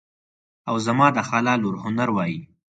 [0.69, 2.39] او زما د خاله لور هنر وایي.